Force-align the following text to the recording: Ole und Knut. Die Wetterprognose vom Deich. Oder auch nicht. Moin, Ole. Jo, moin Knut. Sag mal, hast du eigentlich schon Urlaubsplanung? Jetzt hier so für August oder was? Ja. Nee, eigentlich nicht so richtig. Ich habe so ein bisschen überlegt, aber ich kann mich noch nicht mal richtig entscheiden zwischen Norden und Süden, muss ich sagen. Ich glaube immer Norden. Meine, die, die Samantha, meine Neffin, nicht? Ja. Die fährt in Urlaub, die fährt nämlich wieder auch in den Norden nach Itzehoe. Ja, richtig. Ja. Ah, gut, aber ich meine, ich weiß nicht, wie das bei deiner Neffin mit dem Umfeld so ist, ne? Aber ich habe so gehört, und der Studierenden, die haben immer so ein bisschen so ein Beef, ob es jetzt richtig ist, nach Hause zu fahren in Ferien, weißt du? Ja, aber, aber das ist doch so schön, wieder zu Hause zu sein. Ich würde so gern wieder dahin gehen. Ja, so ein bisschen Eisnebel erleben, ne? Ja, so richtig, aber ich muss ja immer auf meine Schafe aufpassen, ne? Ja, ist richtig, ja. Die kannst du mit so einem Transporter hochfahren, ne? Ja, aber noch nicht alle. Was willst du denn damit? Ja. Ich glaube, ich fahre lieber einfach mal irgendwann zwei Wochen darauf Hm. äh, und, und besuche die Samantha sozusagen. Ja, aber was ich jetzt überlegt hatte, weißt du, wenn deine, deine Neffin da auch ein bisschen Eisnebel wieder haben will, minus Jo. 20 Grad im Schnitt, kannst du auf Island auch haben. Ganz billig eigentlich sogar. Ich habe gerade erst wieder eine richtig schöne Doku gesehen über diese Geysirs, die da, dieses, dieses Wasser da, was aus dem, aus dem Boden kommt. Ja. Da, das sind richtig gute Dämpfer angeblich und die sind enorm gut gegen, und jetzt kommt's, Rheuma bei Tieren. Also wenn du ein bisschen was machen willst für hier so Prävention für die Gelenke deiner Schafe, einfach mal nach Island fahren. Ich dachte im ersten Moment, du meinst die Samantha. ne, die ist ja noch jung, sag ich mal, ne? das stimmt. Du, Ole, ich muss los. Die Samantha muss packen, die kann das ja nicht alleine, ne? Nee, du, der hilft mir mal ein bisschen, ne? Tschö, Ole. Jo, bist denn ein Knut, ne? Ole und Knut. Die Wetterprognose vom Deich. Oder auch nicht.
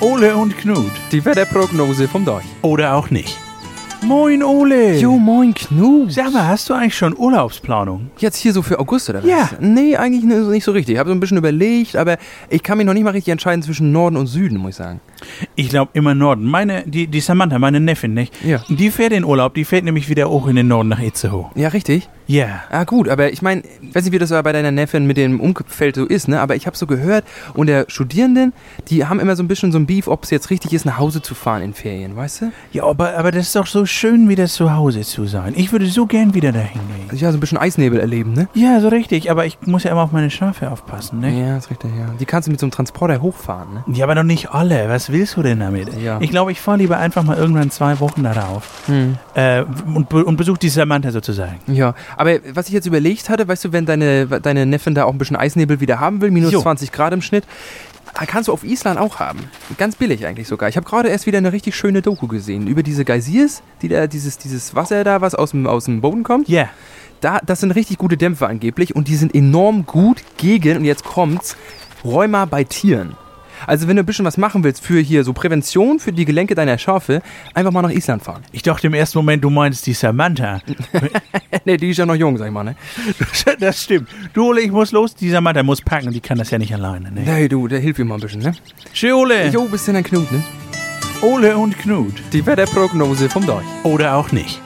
Ole 0.00 0.36
und 0.36 0.56
Knut. 0.56 0.92
Die 1.10 1.24
Wetterprognose 1.24 2.06
vom 2.06 2.24
Deich. 2.24 2.44
Oder 2.62 2.94
auch 2.94 3.10
nicht. 3.10 3.36
Moin, 4.00 4.44
Ole. 4.44 4.96
Jo, 4.96 5.18
moin 5.18 5.52
Knut. 5.52 6.12
Sag 6.12 6.32
mal, 6.32 6.46
hast 6.46 6.70
du 6.70 6.74
eigentlich 6.74 6.96
schon 6.96 7.16
Urlaubsplanung? 7.16 8.08
Jetzt 8.18 8.36
hier 8.36 8.52
so 8.52 8.62
für 8.62 8.78
August 8.78 9.10
oder 9.10 9.24
was? 9.24 9.28
Ja. 9.28 9.50
Nee, 9.58 9.96
eigentlich 9.96 10.22
nicht 10.22 10.62
so 10.62 10.70
richtig. 10.70 10.94
Ich 10.94 10.98
habe 11.00 11.10
so 11.10 11.14
ein 11.14 11.18
bisschen 11.18 11.36
überlegt, 11.36 11.96
aber 11.96 12.16
ich 12.48 12.62
kann 12.62 12.78
mich 12.78 12.86
noch 12.86 12.94
nicht 12.94 13.02
mal 13.02 13.10
richtig 13.10 13.32
entscheiden 13.32 13.60
zwischen 13.64 13.90
Norden 13.90 14.16
und 14.16 14.28
Süden, 14.28 14.58
muss 14.58 14.70
ich 14.70 14.76
sagen. 14.76 15.00
Ich 15.54 15.68
glaube 15.68 15.90
immer 15.94 16.14
Norden. 16.14 16.44
Meine, 16.44 16.84
die, 16.86 17.06
die 17.06 17.20
Samantha, 17.20 17.58
meine 17.58 17.80
Neffin, 17.80 18.14
nicht? 18.14 18.32
Ja. 18.44 18.62
Die 18.68 18.90
fährt 18.90 19.12
in 19.12 19.24
Urlaub, 19.24 19.54
die 19.54 19.64
fährt 19.64 19.84
nämlich 19.84 20.08
wieder 20.08 20.28
auch 20.28 20.46
in 20.46 20.56
den 20.56 20.68
Norden 20.68 20.88
nach 20.88 21.00
Itzehoe. 21.00 21.50
Ja, 21.54 21.68
richtig. 21.68 22.08
Ja. 22.26 22.62
Ah, 22.70 22.84
gut, 22.84 23.08
aber 23.08 23.32
ich 23.32 23.40
meine, 23.40 23.62
ich 23.80 23.94
weiß 23.94 24.04
nicht, 24.04 24.12
wie 24.12 24.18
das 24.18 24.28
bei 24.28 24.52
deiner 24.52 24.70
Neffin 24.70 25.06
mit 25.06 25.16
dem 25.16 25.40
Umfeld 25.40 25.96
so 25.96 26.04
ist, 26.04 26.28
ne? 26.28 26.40
Aber 26.40 26.56
ich 26.56 26.66
habe 26.66 26.76
so 26.76 26.86
gehört, 26.86 27.24
und 27.54 27.68
der 27.68 27.86
Studierenden, 27.88 28.52
die 28.88 29.06
haben 29.06 29.18
immer 29.18 29.34
so 29.34 29.42
ein 29.42 29.48
bisschen 29.48 29.72
so 29.72 29.78
ein 29.78 29.86
Beef, 29.86 30.08
ob 30.08 30.24
es 30.24 30.30
jetzt 30.30 30.50
richtig 30.50 30.74
ist, 30.74 30.84
nach 30.84 30.98
Hause 30.98 31.22
zu 31.22 31.34
fahren 31.34 31.62
in 31.62 31.72
Ferien, 31.72 32.16
weißt 32.16 32.42
du? 32.42 32.52
Ja, 32.72 32.84
aber, 32.84 33.16
aber 33.16 33.30
das 33.30 33.46
ist 33.46 33.56
doch 33.56 33.66
so 33.66 33.86
schön, 33.86 34.28
wieder 34.28 34.46
zu 34.46 34.74
Hause 34.74 35.00
zu 35.00 35.26
sein. 35.26 35.54
Ich 35.56 35.72
würde 35.72 35.86
so 35.86 36.06
gern 36.06 36.34
wieder 36.34 36.52
dahin 36.52 36.80
gehen. 36.94 36.97
Ja, 37.12 37.30
so 37.32 37.36
ein 37.38 37.40
bisschen 37.40 37.58
Eisnebel 37.58 37.98
erleben, 38.00 38.32
ne? 38.32 38.48
Ja, 38.54 38.80
so 38.80 38.88
richtig, 38.88 39.30
aber 39.30 39.46
ich 39.46 39.58
muss 39.66 39.84
ja 39.84 39.90
immer 39.90 40.02
auf 40.02 40.12
meine 40.12 40.30
Schafe 40.30 40.70
aufpassen, 40.70 41.20
ne? 41.20 41.30
Ja, 41.30 41.56
ist 41.56 41.70
richtig, 41.70 41.90
ja. 41.98 42.06
Die 42.18 42.24
kannst 42.24 42.46
du 42.48 42.50
mit 42.50 42.60
so 42.60 42.66
einem 42.66 42.72
Transporter 42.72 43.20
hochfahren, 43.22 43.74
ne? 43.74 43.84
Ja, 43.94 44.04
aber 44.04 44.14
noch 44.14 44.22
nicht 44.22 44.50
alle. 44.50 44.88
Was 44.88 45.10
willst 45.10 45.36
du 45.36 45.42
denn 45.42 45.60
damit? 45.60 45.90
Ja. 46.02 46.18
Ich 46.20 46.30
glaube, 46.30 46.52
ich 46.52 46.60
fahre 46.60 46.78
lieber 46.78 46.98
einfach 46.98 47.22
mal 47.22 47.36
irgendwann 47.36 47.70
zwei 47.70 48.00
Wochen 48.00 48.22
darauf 48.22 48.82
Hm. 48.86 49.16
äh, 49.34 49.64
und, 49.94 50.12
und 50.12 50.36
besuche 50.36 50.58
die 50.58 50.68
Samantha 50.68 51.10
sozusagen. 51.10 51.58
Ja, 51.66 51.94
aber 52.16 52.38
was 52.54 52.68
ich 52.68 52.74
jetzt 52.74 52.86
überlegt 52.86 53.28
hatte, 53.28 53.46
weißt 53.48 53.64
du, 53.66 53.72
wenn 53.72 53.86
deine, 53.86 54.26
deine 54.26 54.66
Neffin 54.66 54.94
da 54.94 55.04
auch 55.04 55.12
ein 55.12 55.18
bisschen 55.18 55.36
Eisnebel 55.36 55.80
wieder 55.80 56.00
haben 56.00 56.20
will, 56.20 56.30
minus 56.30 56.52
Jo. 56.52 56.60
20 56.62 56.92
Grad 56.92 57.12
im 57.12 57.22
Schnitt, 57.22 57.44
kannst 58.26 58.48
du 58.48 58.52
auf 58.52 58.64
Island 58.64 58.98
auch 58.98 59.18
haben. 59.18 59.50
Ganz 59.76 59.96
billig 59.96 60.26
eigentlich 60.26 60.48
sogar. 60.48 60.68
Ich 60.68 60.76
habe 60.76 60.86
gerade 60.86 61.08
erst 61.08 61.26
wieder 61.26 61.38
eine 61.38 61.52
richtig 61.52 61.76
schöne 61.76 62.02
Doku 62.02 62.26
gesehen 62.26 62.66
über 62.66 62.82
diese 62.82 63.04
Geysirs, 63.04 63.62
die 63.82 63.88
da, 63.88 64.06
dieses, 64.06 64.38
dieses 64.38 64.74
Wasser 64.74 65.04
da, 65.04 65.20
was 65.20 65.34
aus 65.34 65.52
dem, 65.52 65.66
aus 65.66 65.84
dem 65.84 66.00
Boden 66.00 66.22
kommt. 66.22 66.48
Ja. 66.48 66.68
Da, 67.20 67.40
das 67.44 67.60
sind 67.60 67.72
richtig 67.72 67.98
gute 67.98 68.16
Dämpfer 68.16 68.48
angeblich 68.48 68.94
und 68.94 69.08
die 69.08 69.16
sind 69.16 69.34
enorm 69.34 69.86
gut 69.86 70.22
gegen, 70.36 70.78
und 70.78 70.84
jetzt 70.84 71.04
kommt's, 71.04 71.56
Rheuma 72.04 72.44
bei 72.44 72.62
Tieren. 72.62 73.16
Also 73.66 73.88
wenn 73.88 73.96
du 73.96 74.02
ein 74.02 74.06
bisschen 74.06 74.24
was 74.24 74.36
machen 74.36 74.64
willst 74.64 74.84
für 74.84 75.00
hier 75.00 75.24
so 75.24 75.32
Prävention 75.32 75.98
für 75.98 76.12
die 76.12 76.24
Gelenke 76.24 76.54
deiner 76.54 76.78
Schafe, 76.78 77.22
einfach 77.54 77.72
mal 77.72 77.82
nach 77.82 77.90
Island 77.90 78.22
fahren. 78.22 78.42
Ich 78.52 78.62
dachte 78.62 78.86
im 78.86 78.94
ersten 78.94 79.18
Moment, 79.18 79.44
du 79.44 79.50
meinst 79.50 79.86
die 79.86 79.92
Samantha. 79.92 80.60
ne, 81.64 81.76
die 81.76 81.90
ist 81.90 81.98
ja 81.98 82.06
noch 82.06 82.14
jung, 82.14 82.36
sag 82.38 82.46
ich 82.46 82.52
mal, 82.52 82.64
ne? 82.64 82.76
das 83.60 83.82
stimmt. 83.82 84.08
Du, 84.32 84.48
Ole, 84.48 84.60
ich 84.60 84.70
muss 84.70 84.92
los. 84.92 85.14
Die 85.14 85.30
Samantha 85.30 85.62
muss 85.62 85.80
packen, 85.80 86.12
die 86.12 86.20
kann 86.20 86.38
das 86.38 86.50
ja 86.50 86.58
nicht 86.58 86.72
alleine, 86.72 87.10
ne? 87.10 87.22
Nee, 87.24 87.48
du, 87.48 87.68
der 87.68 87.80
hilft 87.80 87.98
mir 87.98 88.04
mal 88.04 88.14
ein 88.14 88.20
bisschen, 88.20 88.42
ne? 88.42 88.52
Tschö, 88.92 89.12
Ole. 89.12 89.48
Jo, 89.48 89.64
bist 89.64 89.88
denn 89.88 89.96
ein 89.96 90.04
Knut, 90.04 90.30
ne? 90.32 90.42
Ole 91.22 91.56
und 91.56 91.76
Knut. 91.78 92.14
Die 92.32 92.44
Wetterprognose 92.46 93.28
vom 93.28 93.44
Deich. 93.44 93.64
Oder 93.82 94.14
auch 94.14 94.30
nicht. 94.30 94.60